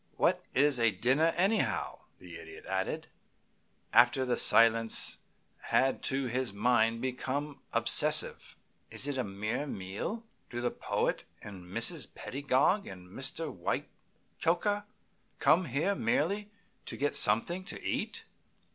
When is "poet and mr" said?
10.71-11.65